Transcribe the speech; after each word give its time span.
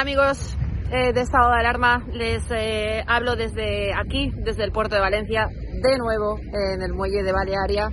Amigos 0.00 0.56
eh, 0.90 1.12
de 1.12 1.20
Estado 1.20 1.50
de 1.50 1.60
Alarma, 1.60 2.02
les 2.10 2.42
eh, 2.50 3.04
hablo 3.06 3.36
desde 3.36 3.92
aquí, 3.92 4.32
desde 4.34 4.64
el 4.64 4.72
puerto 4.72 4.94
de 4.94 5.02
Valencia, 5.02 5.46
de 5.46 5.98
nuevo 5.98 6.38
en 6.38 6.80
el 6.80 6.94
muelle 6.94 7.22
de 7.22 7.30
Balearia, 7.32 7.90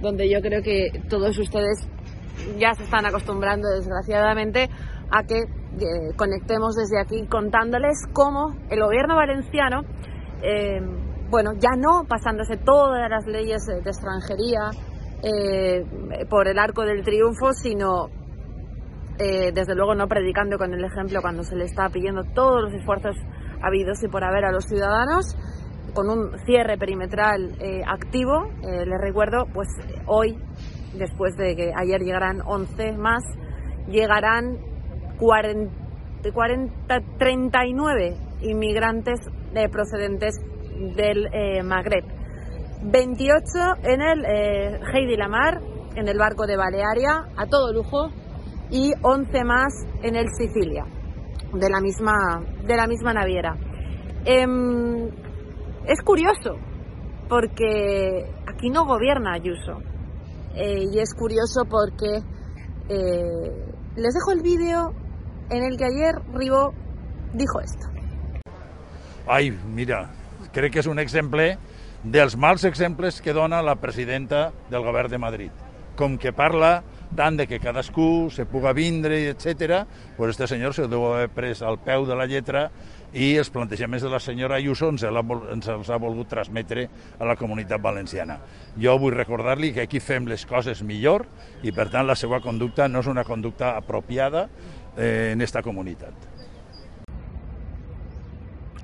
donde 0.00 0.30
yo 0.30 0.40
creo 0.40 0.62
que 0.62 1.02
todos 1.08 1.36
ustedes 1.36 1.88
ya 2.58 2.74
se 2.74 2.84
están 2.84 3.06
acostumbrando 3.06 3.68
desgraciadamente 3.70 4.70
a 5.10 5.24
que 5.24 5.38
eh, 5.40 6.14
conectemos 6.14 6.76
desde 6.76 7.00
aquí 7.00 7.26
contándoles 7.26 8.06
cómo 8.12 8.54
el 8.70 8.80
gobierno 8.80 9.16
valenciano, 9.16 9.82
eh, 10.44 10.80
bueno, 11.28 11.54
ya 11.54 11.70
no 11.76 12.04
pasándose 12.06 12.56
todas 12.56 13.10
las 13.10 13.26
leyes 13.26 13.66
de 13.66 13.80
extranjería 13.80 14.70
por 16.30 16.46
el 16.46 16.58
arco 16.60 16.82
del 16.82 17.02
triunfo, 17.02 17.52
sino 17.52 18.10
eh, 19.18 19.52
desde 19.52 19.74
luego 19.74 19.94
no 19.94 20.08
predicando 20.08 20.56
con 20.56 20.72
el 20.72 20.84
ejemplo 20.84 21.20
cuando 21.20 21.42
se 21.42 21.54
le 21.54 21.64
está 21.64 21.88
pidiendo 21.90 22.24
todos 22.34 22.62
los 22.62 22.72
esfuerzos 22.72 23.16
habidos 23.62 24.02
y 24.02 24.08
por 24.08 24.24
haber 24.24 24.44
a 24.44 24.52
los 24.52 24.64
ciudadanos, 24.64 25.36
con 25.94 26.08
un 26.08 26.38
cierre 26.46 26.78
perimetral 26.78 27.56
eh, 27.60 27.82
activo. 27.86 28.48
Eh, 28.62 28.86
les 28.86 29.00
recuerdo, 29.00 29.46
pues 29.52 29.68
hoy, 30.06 30.38
después 30.94 31.36
de 31.36 31.54
que 31.54 31.72
ayer 31.76 32.00
llegaran 32.00 32.40
11 32.44 32.92
más, 32.92 33.22
llegarán 33.88 34.58
40, 35.18 35.72
40 36.32 37.00
39 37.18 38.16
inmigrantes 38.40 39.20
procedentes 39.70 40.40
del 40.96 41.28
Magreb. 41.64 42.04
28 42.84 43.38
en 43.84 44.00
el 44.00 44.24
Heidi 44.24 45.16
Lamar, 45.16 45.60
en 45.94 46.08
el 46.08 46.18
barco 46.18 46.46
de 46.46 46.56
Balearia, 46.56 47.28
a 47.36 47.46
todo 47.46 47.72
lujo, 47.72 48.10
y 48.72 48.92
11 49.02 49.44
más 49.44 49.86
en 50.02 50.16
el 50.16 50.26
Sicilia, 50.34 50.84
de 51.52 51.70
la 51.70 51.80
misma, 51.80 52.42
de 52.66 52.74
la 52.74 52.86
misma 52.86 53.12
naviera. 53.12 53.54
Em, 54.24 55.08
es 55.86 56.00
curioso, 56.02 56.56
porque 57.28 58.24
aquí 58.46 58.70
no 58.70 58.86
gobierna 58.86 59.34
Ayuso. 59.34 59.78
Eh, 60.54 60.88
y 60.92 60.98
es 60.98 61.14
curioso 61.14 61.64
porque 61.68 62.22
eh, 62.88 63.74
les 63.96 64.14
dejo 64.14 64.32
el 64.32 64.42
vídeo 64.42 64.92
en 65.50 65.64
el 65.64 65.76
que 65.76 65.84
ayer 65.84 66.14
Ribó 66.34 66.72
dijo 67.34 67.60
esto. 67.60 67.88
Ai, 69.26 69.50
mira, 69.50 70.10
crec 70.52 70.72
que 70.72 70.80
és 70.82 70.88
un 70.90 70.98
exemple 70.98 71.56
dels 72.02 72.34
mals 72.36 72.64
exemples 72.66 73.20
que 73.22 73.32
dona 73.32 73.62
la 73.62 73.76
presidenta 73.80 74.50
del 74.68 74.82
govern 74.82 75.08
de 75.08 75.18
Madrid. 75.18 75.61
Com 75.96 76.16
que 76.18 76.32
parla 76.32 76.80
tant 77.16 77.36
de 77.36 77.46
que 77.46 77.60
cadascú 77.60 78.30
se 78.32 78.46
puga 78.46 78.72
vindre, 78.72 79.28
etc. 79.28 79.84
pues 80.16 80.30
este 80.30 80.46
senyor 80.46 80.72
se 80.74 80.88
deu 80.88 81.04
haver 81.12 81.28
pres 81.28 81.62
al 81.62 81.78
peu 81.78 82.06
de 82.08 82.16
la 82.16 82.26
lletra 82.26 82.70
i 83.12 83.36
els 83.36 83.50
plantejaments 83.52 84.02
de 84.02 84.10
la 84.10 84.20
senyora 84.20 84.56
Ayuso 84.56 84.88
ens, 84.88 85.04
ens 85.04 85.68
els 85.68 85.90
ha 85.90 85.98
volgut 86.00 86.30
transmetre 86.32 86.86
a 87.18 87.28
la 87.28 87.36
comunitat 87.36 87.82
valenciana. 87.82 88.38
Jo 88.80 88.96
vull 88.98 89.14
recordar-li 89.14 89.72
que 89.76 89.84
aquí 89.84 90.00
fem 90.00 90.26
les 90.30 90.46
coses 90.48 90.82
millor 90.82 91.26
i, 91.62 91.72
per 91.72 91.90
tant, 91.92 92.06
la 92.08 92.16
seva 92.16 92.40
conducta 92.40 92.88
no 92.88 93.04
és 93.04 93.10
una 93.12 93.24
conducta 93.24 93.76
apropiada 93.76 94.48
eh, 94.96 95.32
en 95.32 95.42
esta 95.42 95.62
comunitat. 95.62 96.14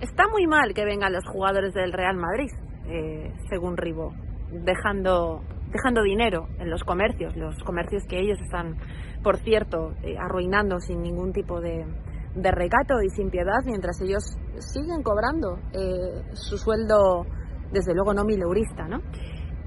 Está 0.01 0.29
muy 0.29 0.47
mal 0.47 0.75
que 0.75 0.85
vengan 0.85 1.13
los 1.13 1.27
jugadores 1.27 1.75
del 1.75 1.93
Real 1.93 2.17
Madrid, 2.17 2.53
eh, 2.87 3.33
según 3.49 3.77
Ribó, 3.77 4.13
dejando, 4.53 5.43
dejando 5.71 6.03
dinero 6.03 6.49
en 6.59 6.71
los 6.71 6.85
comercios, 6.85 7.37
los 7.37 7.63
comercios 7.63 8.05
que 8.09 8.21
ellos 8.21 8.41
están, 8.41 8.77
por 9.23 9.39
cierto, 9.39 9.95
eh, 10.03 10.17
arruinando 10.19 10.81
sin 10.81 11.03
ningún 11.03 11.33
tipo 11.33 11.61
de, 11.61 11.85
de 12.35 12.51
recato 12.51 13.03
y 13.03 13.11
sin 13.11 13.31
piedad, 13.31 13.63
mientras 13.65 14.01
ellos 14.01 14.37
siguen 14.59 15.03
cobrando 15.03 15.59
eh, 15.73 16.23
su 16.33 16.57
sueldo, 16.57 17.27
desde 17.73 17.95
luego 17.95 18.15
no 18.15 18.25
mileurista, 18.25 18.89
¿no? 18.89 19.01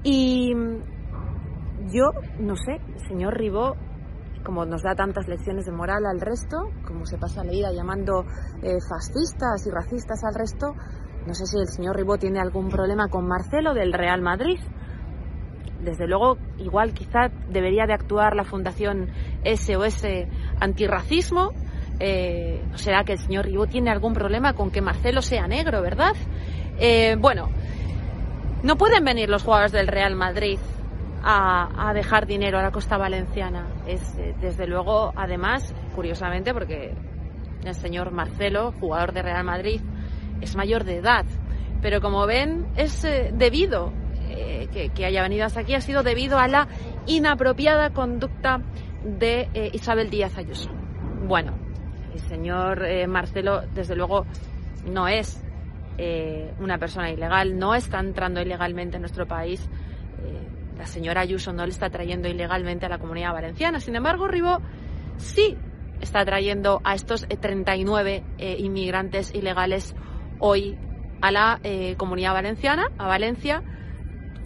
Y 0.02 0.52
yo, 1.92 2.10
no 2.38 2.56
sé, 2.56 2.80
señor 3.08 3.36
Ribó, 3.38 3.76
como 4.44 4.64
nos 4.64 4.82
da 4.82 4.94
tantas 4.94 5.28
lecciones 5.28 5.66
de 5.66 5.72
moral 5.72 6.04
al 6.06 6.20
resto, 6.20 6.70
como 6.86 7.06
se 7.06 7.18
pasa 7.18 7.44
la 7.44 7.52
vida 7.52 7.72
llamando 7.72 8.24
eh, 8.62 8.78
fascistas 8.88 9.66
y 9.66 9.70
racistas 9.70 10.24
al 10.24 10.34
resto, 10.34 10.74
no 11.26 11.34
sé 11.34 11.46
si 11.46 11.58
el 11.58 11.68
señor 11.68 11.96
Ribó 11.96 12.18
tiene 12.18 12.40
algún 12.40 12.68
problema 12.68 13.08
con 13.08 13.26
Marcelo 13.26 13.74
del 13.74 13.92
Real 13.92 14.22
Madrid. 14.22 14.58
Desde 15.82 16.06
luego, 16.06 16.38
igual 16.58 16.92
quizá 16.92 17.30
debería 17.48 17.86
de 17.86 17.92
actuar 17.94 18.36
la 18.36 18.44
Fundación 18.44 19.08
SOS 19.44 20.04
Antirracismo. 20.60 21.50
Eh, 21.98 22.62
¿No 22.70 22.78
será 22.78 23.04
que 23.04 23.12
el 23.12 23.18
señor 23.18 23.46
Ribó 23.46 23.66
tiene 23.66 23.90
algún 23.90 24.12
problema 24.14 24.54
con 24.54 24.70
que 24.70 24.80
Marcelo 24.80 25.22
sea 25.22 25.46
negro, 25.46 25.82
verdad? 25.82 26.14
Eh, 26.78 27.16
bueno, 27.18 27.48
no 28.62 28.76
pueden 28.76 29.04
venir 29.04 29.28
los 29.28 29.42
jugadores 29.42 29.72
del 29.72 29.88
Real 29.88 30.14
Madrid 30.14 30.58
a, 31.24 31.92
dejar 31.94 32.26
dinero 32.26 32.58
a 32.58 32.62
la 32.62 32.70
costa 32.70 32.96
valenciana. 32.96 33.66
Es, 33.86 34.16
eh, 34.18 34.34
desde 34.40 34.66
luego, 34.66 35.12
además, 35.16 35.74
curiosamente, 35.94 36.52
porque 36.52 36.94
el 37.64 37.74
señor 37.74 38.10
Marcelo, 38.12 38.72
jugador 38.80 39.12
de 39.12 39.22
Real 39.22 39.44
Madrid, 39.44 39.80
es 40.40 40.56
mayor 40.56 40.84
de 40.84 40.96
edad. 40.98 41.24
Pero 41.80 42.00
como 42.00 42.26
ven, 42.26 42.66
es 42.76 43.04
eh, 43.04 43.30
debido 43.32 43.92
eh, 44.32 44.90
que, 44.94 45.04
haya 45.04 45.22
venido 45.22 45.46
hasta 45.46 45.60
aquí, 45.60 45.74
ha 45.74 45.80
sido 45.80 46.02
debido 46.02 46.38
a 46.38 46.48
la 46.48 46.68
inapropiada 47.06 47.90
conducta 47.90 48.60
de 49.04 49.70
Isabel 49.72 50.10
Díaz 50.10 50.36
Ayuso. 50.38 50.70
Bueno, 51.26 51.54
el 52.12 52.20
señor 52.20 52.82
Marcelo, 53.08 53.62
desde 53.74 53.96
luego, 53.96 54.26
no 54.86 55.08
es 55.08 55.42
una 56.60 56.78
persona 56.78 57.10
ilegal, 57.10 57.58
no 57.58 57.74
está 57.74 58.00
entrando 58.00 58.40
ilegalmente 58.40 58.96
en 58.96 59.02
nuestro 59.02 59.26
país 59.26 59.68
la 60.82 60.86
señora 60.86 61.20
Ayuso 61.20 61.52
no 61.52 61.64
le 61.64 61.70
está 61.70 61.90
trayendo 61.90 62.28
ilegalmente 62.28 62.86
a 62.86 62.88
la 62.88 62.98
comunidad 62.98 63.32
valenciana. 63.32 63.78
Sin 63.78 63.94
embargo, 63.94 64.26
Ribó 64.26 64.60
sí 65.16 65.56
está 66.00 66.24
trayendo 66.24 66.80
a 66.82 66.94
estos 66.94 67.24
39 67.28 68.16
eh, 68.16 68.22
eh, 68.38 68.56
inmigrantes 68.58 69.32
ilegales 69.32 69.94
hoy 70.40 70.76
a 71.20 71.30
la 71.30 71.60
eh, 71.62 71.94
comunidad 71.96 72.32
valenciana, 72.32 72.90
a 72.98 73.06
Valencia, 73.06 73.62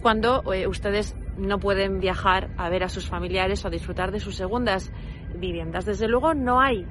cuando 0.07 0.41
ustedes 0.69 1.17
no 1.37 1.59
pueden 1.59 1.99
viajar 1.99 2.47
a 2.55 2.69
ver 2.69 2.85
a 2.85 2.87
sus 2.87 3.09
familiares 3.09 3.65
o 3.65 3.69
disfrutar 3.69 4.13
de 4.13 4.21
sus 4.21 4.37
segundas 4.37 4.89
viviendas. 5.35 5.85
Desde 5.85 6.07
luego 6.07 6.33
no 6.33 6.61
hay 6.61 6.85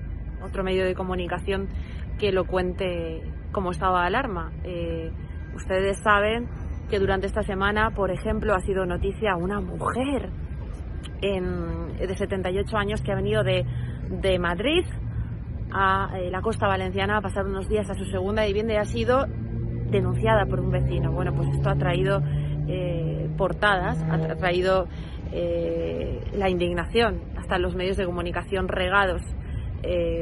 otro 0.44 0.62
medio 0.62 0.84
de 0.84 0.94
comunicación 0.94 1.70
que 2.18 2.30
lo 2.30 2.44
cuente 2.44 3.22
como 3.52 3.70
estado 3.70 3.96
de 3.96 4.02
alarma. 4.02 4.52
ustedes 5.54 5.96
saben 6.02 6.46
que 6.90 6.98
durante 6.98 7.26
esta 7.26 7.42
semana, 7.42 7.92
por 7.92 8.10
ejemplo, 8.10 8.54
ha 8.54 8.60
sido 8.60 8.84
noticia 8.84 9.34
una 9.34 9.62
mujer 9.62 10.28
de 11.22 12.14
78 12.14 12.76
años 12.76 13.00
que 13.00 13.12
ha 13.12 13.14
venido 13.14 13.42
de, 13.42 13.64
de 14.10 14.38
Madrid 14.38 14.84
a 15.72 16.18
eh, 16.18 16.30
la 16.30 16.42
costa 16.42 16.68
valenciana 16.68 17.16
a 17.16 17.22
pasar 17.22 17.46
unos 17.46 17.66
días 17.66 17.88
a 17.88 17.94
su 17.94 18.04
segunda 18.04 18.44
vivienda 18.44 18.74
y 18.74 18.76
ha 18.76 18.84
sido 18.84 19.24
denunciada 19.90 20.44
por 20.44 20.60
un 20.60 20.70
vecino. 20.70 21.12
Bueno, 21.12 21.32
pues 21.32 21.48
esto 21.48 21.70
ha 21.70 21.76
traído 21.76 22.20
eh, 22.68 23.28
portadas, 23.36 24.02
ha 24.10 24.36
traído 24.36 24.86
eh, 25.32 26.20
la 26.34 26.48
indignación 26.50 27.20
hasta 27.36 27.58
los 27.58 27.74
medios 27.74 27.96
de 27.96 28.06
comunicación 28.06 28.68
regados 28.68 29.22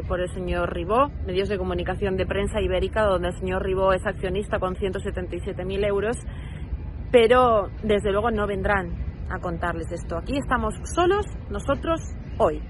por 0.09 0.21
el 0.21 0.29
señor 0.29 0.75
Ribó, 0.75 1.09
medios 1.27 1.49
de 1.49 1.57
comunicación 1.57 2.19
de 2.19 2.27
prensa 2.27 2.61
ibérica, 2.61 3.05
donde 3.05 3.29
el 3.29 3.35
señor 3.39 3.65
Ribó 3.65 3.95
es 3.95 4.05
accionista 4.05 4.59
con 4.59 4.75
177.000 4.75 5.87
euros 5.87 6.19
pero 7.15 7.71
desde 7.85 8.11
luego 8.11 8.33
no 8.33 8.45
vendrán 8.49 8.91
a 9.31 9.39
contarles 9.39 9.93
esto. 9.93 10.19
Aquí 10.19 10.37
estamos 10.37 10.75
solos 10.97 11.25
nosotros 11.49 12.01
hoy. 12.39 12.61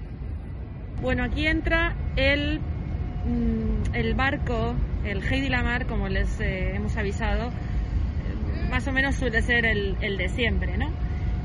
Bueno, 1.01 1.23
aquí 1.23 1.47
entra 1.47 1.95
el, 2.15 2.59
mm, 2.59 3.95
el 3.95 4.13
barco, 4.13 4.75
el 5.03 5.23
Heidi 5.23 5.49
Lamar, 5.49 5.87
como 5.87 6.09
les 6.09 6.39
eh, 6.41 6.75
hemos 6.75 6.95
avisado, 6.95 7.49
más 8.75 8.87
o 8.89 8.91
menos 8.91 9.15
suele 9.15 9.41
ser 9.41 9.65
el, 9.65 9.95
el 10.01 10.17
de 10.17 10.27
siempre, 10.27 10.77
¿no? 10.77 10.89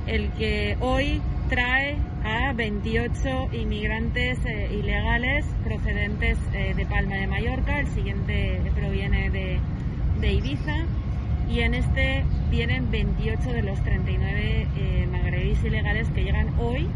El 0.08 0.32
que 0.32 0.76
hoy 0.80 1.22
trae 1.48 1.96
a 2.24 2.52
28 2.54 3.50
inmigrantes 3.52 4.36
eh, 4.44 4.76
ilegales 4.76 5.46
procedentes 5.62 6.36
eh, 6.52 6.74
de 6.74 6.86
Palma 6.86 7.14
de 7.14 7.28
Mallorca, 7.28 7.78
el 7.78 7.86
siguiente 7.86 8.60
proviene 8.74 9.30
de, 9.30 9.60
de 10.20 10.32
Ibiza. 10.32 10.86
Y 11.48 11.60
en 11.60 11.74
este 11.74 12.24
vienen 12.50 12.90
28 12.90 13.52
de 13.52 13.62
los 13.62 13.80
39 13.84 14.66
eh, 14.76 15.56
ilegales 15.62 16.08
que 16.08 16.24
llegan 16.24 16.48
hoy 16.58 16.88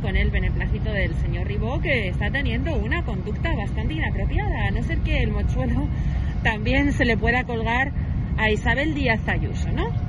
con 0.00 0.16
el 0.16 0.30
beneplácito 0.30 0.90
del 0.90 1.14
señor 1.16 1.48
Ribó, 1.48 1.82
que 1.82 2.08
está 2.08 2.30
teniendo 2.30 2.74
una 2.76 3.04
conducta 3.04 3.54
bastante 3.54 3.92
inapropiada, 3.92 4.68
a 4.68 4.70
no 4.70 4.82
ser 4.84 5.00
que 5.00 5.22
el 5.22 5.32
mochuelo 5.32 5.86
también 6.42 6.94
se 6.94 7.04
le 7.04 7.18
pueda 7.18 7.44
colgar 7.44 8.05
a 8.36 8.50
Isabel 8.50 8.94
Díaz 8.94 9.26
Ayuso, 9.28 9.70
¿no? 9.72 10.06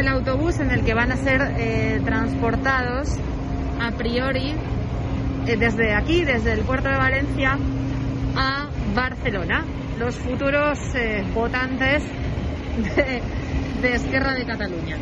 el 0.00 0.08
autobús 0.08 0.58
en 0.60 0.70
el 0.70 0.82
que 0.82 0.94
van 0.94 1.12
a 1.12 1.16
ser 1.16 1.40
eh, 1.58 2.00
transportados 2.04 3.18
a 3.80 3.90
priori 3.92 4.54
eh, 5.46 5.56
desde 5.58 5.94
aquí, 5.94 6.24
desde 6.24 6.52
el 6.52 6.60
puerto 6.60 6.88
de 6.88 6.96
Valencia, 6.96 7.58
a 8.34 8.68
Barcelona, 8.94 9.64
los 9.98 10.16
futuros 10.16 10.78
eh, 10.94 11.22
votantes 11.34 12.02
de, 12.96 13.22
de, 13.82 13.94
Esquerra 13.94 14.34
de 14.34 14.44
Cataluña. 14.44 14.96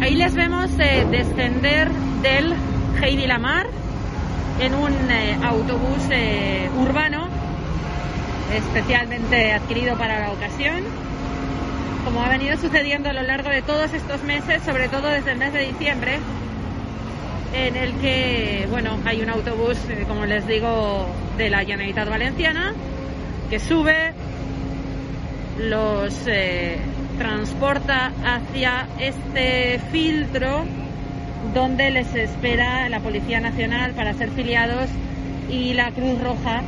Ahí 0.00 0.14
les 0.14 0.34
vemos 0.34 0.76
descender 0.76 1.90
del 2.22 2.54
Heidi 3.02 3.26
Lamar 3.26 3.66
en 4.60 4.74
un 4.74 4.92
autobús 5.42 6.02
urbano 6.78 7.28
especialmente 8.54 9.52
adquirido 9.52 9.96
para 9.96 10.20
la 10.20 10.30
ocasión 10.30 10.84
como 12.04 12.22
ha 12.22 12.28
venido 12.28 12.56
sucediendo 12.58 13.08
a 13.08 13.12
lo 13.12 13.22
largo 13.22 13.48
de 13.48 13.62
todos 13.62 13.92
estos 13.94 14.22
meses, 14.24 14.62
sobre 14.62 14.88
todo 14.88 15.08
desde 15.08 15.32
el 15.32 15.38
mes 15.38 15.52
de 15.52 15.60
diciembre, 15.60 16.18
en 17.54 17.76
el 17.76 17.94
que, 17.94 18.66
bueno, 18.70 18.98
hay 19.06 19.22
un 19.22 19.30
autobús, 19.30 19.78
eh, 19.88 20.04
como 20.06 20.26
les 20.26 20.46
digo, 20.46 21.06
de 21.38 21.48
la 21.48 21.60
Generalitat 21.60 22.08
Valenciana, 22.08 22.74
que 23.48 23.58
sube, 23.58 24.12
los 25.58 26.26
eh, 26.26 26.78
transporta 27.18 28.12
hacia 28.24 28.88
este 28.98 29.78
filtro 29.92 30.64
donde 31.54 31.90
les 31.90 32.14
espera 32.14 32.88
la 32.88 33.00
Policía 33.00 33.40
Nacional 33.40 33.92
para 33.92 34.14
ser 34.14 34.30
filiados 34.30 34.88
y 35.50 35.74
la 35.74 35.90
Cruz 35.92 36.20
Roja 36.20 36.62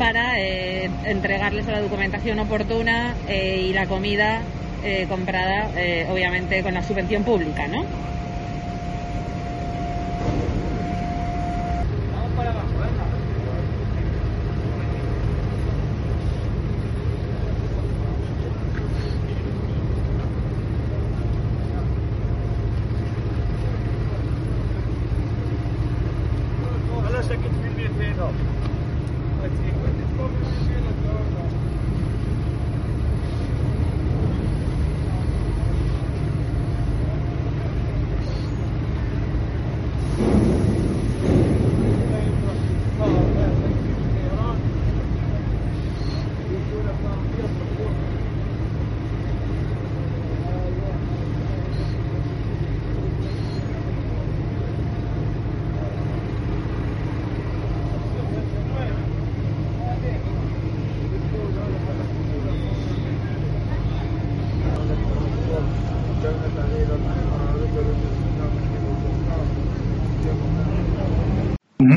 para 0.00 0.40
eh, 0.40 0.90
entregarles 1.04 1.66
la 1.66 1.82
documentación 1.82 2.38
oportuna 2.38 3.14
eh, 3.28 3.66
y 3.68 3.74
la 3.74 3.84
comida 3.84 4.40
eh, 4.82 5.04
comprada, 5.10 5.68
obviamente, 6.10 6.62
con 6.62 6.72
la 6.72 6.82
subvención 6.82 7.22
pública, 7.22 7.68
¿no? 7.68 7.84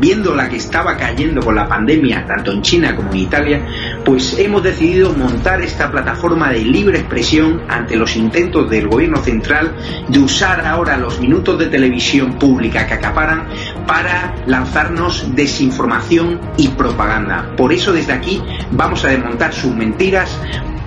viendo 0.00 0.34
la 0.34 0.48
que 0.48 0.56
estaba 0.56 0.96
cayendo 0.96 1.42
con 1.42 1.54
la 1.54 1.68
pandemia, 1.68 2.26
tanto 2.26 2.52
en 2.52 2.62
China 2.62 2.96
como 2.96 3.12
en 3.12 3.18
Italia, 3.18 3.66
pues 4.04 4.38
hemos 4.38 4.62
decidido 4.62 5.12
montar 5.12 5.60
esta 5.60 5.90
plataforma 5.90 6.50
de 6.50 6.64
libre 6.64 6.98
expresión 6.98 7.62
ante 7.68 7.96
los 7.96 8.16
intentos 8.16 8.70
del 8.70 8.88
gobierno 8.88 9.22
central 9.22 9.76
de 10.08 10.18
usar 10.18 10.64
ahora 10.66 10.96
los 10.96 11.20
minutos 11.20 11.58
de 11.58 11.66
televisión 11.66 12.38
pública 12.38 12.86
que 12.86 12.94
acaparan 12.94 13.46
para 13.86 14.34
lanzarnos 14.46 15.34
desinformación 15.34 16.40
y 16.56 16.68
propaganda. 16.68 17.54
Por 17.56 17.72
eso 17.72 17.92
desde 17.92 18.12
aquí 18.12 18.42
vamos 18.70 19.04
a 19.04 19.08
desmontar 19.08 19.52
sus 19.52 19.74
mentiras, 19.74 20.40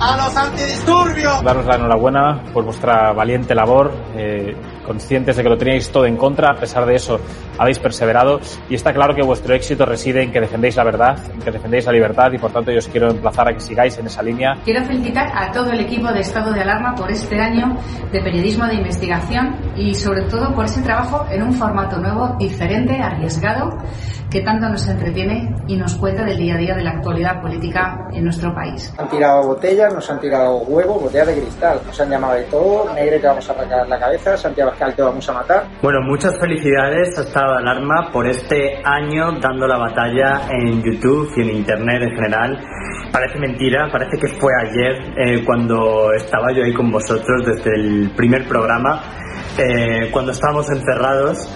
a 0.00 0.16
los 0.16 0.36
antidisturbios. 0.36 1.42
Daros 1.42 1.66
la 1.66 1.76
enhorabuena 1.76 2.42
por 2.52 2.64
vuestra 2.64 3.12
valiente 3.12 3.54
labor, 3.54 3.92
eh, 4.16 4.54
conscientes 4.84 5.36
de 5.36 5.42
que 5.42 5.48
lo 5.48 5.56
teníais 5.56 5.90
todo 5.90 6.06
en 6.06 6.16
contra, 6.16 6.50
a 6.50 6.54
pesar 6.54 6.86
de 6.86 6.94
eso 6.94 7.18
habéis 7.58 7.78
perseverado 7.78 8.38
y 8.68 8.74
está 8.74 8.92
claro 8.92 9.14
que 9.14 9.22
vuestro 9.22 9.54
éxito 9.54 9.84
reside 9.86 10.22
en 10.22 10.32
que 10.32 10.40
defendéis 10.40 10.76
la 10.76 10.84
verdad, 10.84 11.18
en 11.32 11.40
que 11.40 11.50
defendéis 11.50 11.86
la 11.86 11.92
libertad 11.92 12.30
y 12.32 12.38
por 12.38 12.52
tanto 12.52 12.70
yo 12.70 12.78
os 12.78 12.88
quiero 12.88 13.10
emplazar 13.10 13.48
a 13.48 13.54
que 13.54 13.60
sigáis 13.60 13.96
en 13.98 14.06
esa 14.06 14.22
línea. 14.22 14.54
Quiero 14.64 14.84
felicitar 14.84 15.30
a 15.34 15.50
todo 15.50 15.70
el 15.72 15.80
equipo 15.80 16.12
de 16.12 16.20
Estado 16.20 16.52
de 16.52 16.60
Alarma 16.60 16.94
por 16.94 17.10
este 17.10 17.40
año 17.40 17.76
de 18.12 18.20
periodismo 18.20 18.66
de 18.66 18.74
investigación 18.74 19.56
y 19.76 19.94
sobre 19.94 20.22
todo 20.22 20.54
por 20.54 20.66
ese 20.66 20.82
trabajo 20.82 21.26
en 21.30 21.42
un 21.42 21.52
formato 21.52 21.98
nuevo, 21.98 22.36
diferente, 22.38 23.00
arriesgado 23.00 23.78
que 24.30 24.40
tanto 24.40 24.68
nos 24.68 24.86
entretiene 24.88 25.54
y 25.66 25.76
nos 25.76 25.94
cuenta 25.94 26.24
del 26.24 26.36
día 26.36 26.54
a 26.54 26.58
día 26.58 26.74
de 26.74 26.82
la 26.82 26.90
actualidad 26.90 27.40
política 27.40 28.08
en 28.12 28.24
nuestro 28.24 28.54
país. 28.54 28.92
Han 28.98 29.08
tirado 29.08 29.46
botellas, 29.46 29.92
nos 29.94 30.10
han 30.10 30.20
tirado 30.20 30.58
huevos, 30.58 31.02
botellas 31.02 31.28
de 31.28 31.40
cristal, 31.40 31.80
nos 31.86 32.00
han 32.00 32.10
llamado 32.10 32.34
de 32.34 32.42
todo, 32.44 32.92
Negre 32.94 33.18
te 33.18 33.26
vamos 33.26 33.48
a 33.48 33.52
arrancar 33.52 33.88
la 33.88 33.98
cabeza, 33.98 34.36
Santiago 34.36 34.70
Pascal 34.70 34.94
te 34.94 35.02
vamos 35.02 35.28
a 35.28 35.32
matar. 35.32 35.64
Bueno, 35.82 36.00
muchas 36.02 36.38
felicidades 36.38 37.18
a 37.18 37.22
Estado 37.22 37.52
de 37.52 37.58
Alarma 37.58 38.10
por 38.12 38.26
este 38.26 38.80
año 38.84 39.38
dando 39.40 39.66
la 39.66 39.78
batalla 39.78 40.48
en 40.50 40.82
YouTube 40.82 41.32
y 41.36 41.42
en 41.42 41.50
Internet 41.50 42.02
en 42.02 42.10
general. 42.10 42.60
Parece 43.12 43.38
mentira, 43.38 43.88
parece 43.90 44.18
que 44.18 44.28
fue 44.28 44.52
ayer 44.62 45.14
eh, 45.16 45.44
cuando 45.44 46.12
estaba 46.12 46.52
yo 46.52 46.64
ahí 46.64 46.74
con 46.74 46.90
vosotros 46.90 47.44
desde 47.46 47.70
el 47.74 48.10
primer 48.16 48.46
programa, 48.48 49.00
eh, 49.58 50.10
cuando 50.10 50.32
estábamos 50.32 50.68
encerrados 50.70 51.48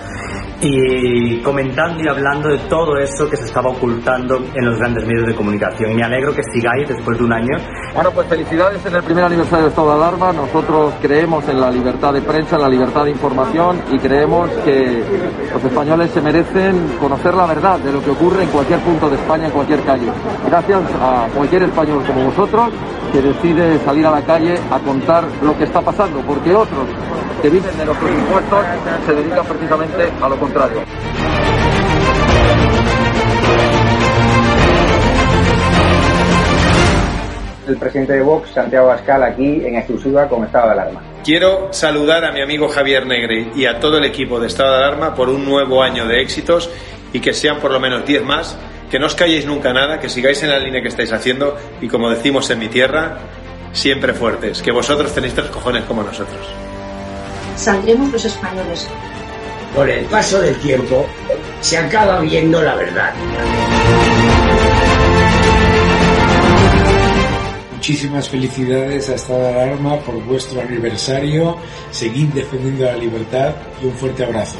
y 0.62 1.40
comentando 1.42 2.02
y 2.02 2.08
hablando 2.08 2.48
de 2.48 2.58
todo 2.68 2.96
eso 2.98 3.28
que 3.28 3.36
se 3.36 3.46
estaba 3.46 3.70
ocultando 3.70 4.36
en 4.54 4.64
los 4.64 4.78
grandes 4.78 5.06
medios 5.06 5.26
de 5.26 5.34
comunicación. 5.34 5.96
Me 5.96 6.02
alegro 6.02 6.34
que 6.34 6.42
sigáis 6.52 6.88
después 6.88 7.16
de 7.18 7.24
un 7.24 7.32
año. 7.32 7.56
Bueno, 7.94 8.10
pues 8.10 8.28
felicidades 8.28 8.84
en 8.84 8.94
el 8.94 9.02
primer 9.02 9.24
aniversario 9.24 9.64
de 9.64 9.68
estado 9.70 9.88
de 9.88 9.94
alarma. 9.94 10.32
Nosotros 10.32 10.94
creemos 11.00 11.48
en 11.48 11.60
la 11.60 11.70
libertad 11.70 12.12
de 12.12 12.20
prensa, 12.20 12.56
en 12.56 12.62
la 12.62 12.68
libertad 12.68 13.04
de 13.04 13.10
información 13.10 13.80
y 13.90 13.98
creemos 13.98 14.50
que 14.64 15.02
los 15.52 15.64
españoles 15.64 16.10
se 16.10 16.20
merecen 16.20 16.88
conocer 17.00 17.34
la 17.34 17.46
verdad 17.46 17.78
de 17.78 17.92
lo 17.92 18.02
que 18.02 18.10
ocurre 18.10 18.42
en 18.42 18.50
cualquier 18.50 18.80
punto 18.80 19.08
de 19.08 19.16
España, 19.16 19.46
en 19.46 19.52
cualquier 19.52 19.80
calle. 19.82 20.08
Gracias 20.46 20.80
a 21.00 21.26
cualquier 21.34 21.62
español 21.62 22.02
como 22.06 22.24
vosotros 22.24 22.70
que 23.12 23.20
decide 23.20 23.78
salir 23.84 24.06
a 24.06 24.10
la 24.10 24.22
calle 24.22 24.54
a 24.70 24.78
contar 24.78 25.24
lo 25.42 25.56
que 25.56 25.64
está 25.64 25.80
pasando, 25.80 26.20
porque 26.20 26.54
otros 26.54 26.86
que 27.42 27.50
viven 27.50 27.76
de 27.76 27.86
los 27.86 27.96
impuestos 27.96 28.64
se 29.06 29.14
dedican 29.14 29.46
precisamente 29.46 30.12
a 30.20 30.28
lo 30.28 30.38
contrario. 30.38 30.82
El 37.66 37.76
presidente 37.76 38.14
de 38.14 38.22
Vox, 38.22 38.50
Santiago 38.50 38.90
Abascal, 38.90 39.22
aquí 39.22 39.64
en 39.64 39.76
exclusiva 39.76 40.28
con 40.28 40.44
estado 40.44 40.66
de 40.66 40.72
alarma. 40.72 41.00
Quiero 41.24 41.72
saludar 41.72 42.24
a 42.24 42.32
mi 42.32 42.42
amigo 42.42 42.68
Javier 42.68 43.06
Negre 43.06 43.52
y 43.54 43.66
a 43.66 43.78
todo 43.78 43.98
el 43.98 44.04
equipo 44.04 44.40
de 44.40 44.48
estado 44.48 44.72
de 44.72 44.84
alarma 44.84 45.14
por 45.14 45.28
un 45.28 45.44
nuevo 45.44 45.82
año 45.82 46.06
de 46.06 46.20
éxitos 46.20 46.70
y 47.12 47.20
que 47.20 47.32
sean 47.32 47.58
por 47.58 47.70
lo 47.70 47.78
menos 47.78 48.04
10 48.04 48.24
más. 48.24 48.58
Que 48.90 48.98
no 48.98 49.06
os 49.06 49.14
calléis 49.14 49.46
nunca 49.46 49.72
nada, 49.72 50.00
que 50.00 50.08
sigáis 50.08 50.42
en 50.42 50.50
la 50.50 50.58
línea 50.58 50.82
que 50.82 50.88
estáis 50.88 51.12
haciendo 51.12 51.56
y 51.80 51.86
como 51.86 52.10
decimos 52.10 52.50
en 52.50 52.58
mi 52.58 52.68
tierra, 52.68 53.18
siempre 53.72 54.12
fuertes, 54.14 54.62
que 54.62 54.72
vosotros 54.72 55.14
tenéis 55.14 55.34
tres 55.34 55.48
cojones 55.48 55.84
como 55.84 56.02
nosotros. 56.02 56.40
Saldremos 57.56 58.10
los 58.10 58.24
españoles. 58.24 58.88
Con 59.76 59.88
el 59.88 60.04
paso 60.06 60.40
del 60.40 60.56
tiempo 60.56 61.06
se 61.60 61.78
acaba 61.78 62.20
viendo 62.20 62.60
la 62.60 62.74
verdad. 62.74 63.14
Muchísimas 67.72 68.28
felicidades 68.28 69.08
a 69.08 69.14
Estado 69.14 69.40
de 69.40 69.48
Alarma 69.48 70.00
por 70.00 70.20
vuestro 70.24 70.60
aniversario. 70.60 71.56
Seguid 71.92 72.28
defendiendo 72.30 72.84
la 72.84 72.96
libertad 72.96 73.52
y 73.80 73.86
un 73.86 73.94
fuerte 73.94 74.24
abrazo. 74.24 74.58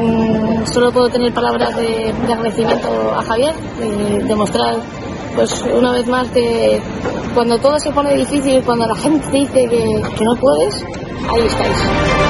Mm, 0.00 0.66
solo 0.66 0.90
puedo 0.92 1.08
tener 1.08 1.32
palabras 1.32 1.76
de, 1.76 2.12
de 2.26 2.32
agradecimiento 2.32 2.88
a 3.16 3.22
Javier, 3.22 3.54
de 3.78 4.24
demostrar 4.24 4.76
pues 5.34 5.64
una 5.72 5.92
vez 5.92 6.06
más 6.06 6.28
que 6.28 6.80
cuando 7.34 7.58
todo 7.58 7.78
se 7.78 7.90
pone 7.92 8.14
difícil, 8.14 8.62
cuando 8.64 8.86
la 8.86 8.96
gente 8.96 9.26
dice 9.30 9.68
que, 9.68 10.02
que 10.16 10.24
no 10.24 10.34
puedes, 10.40 10.84
ahí 11.28 11.46
estáis. 11.46 12.29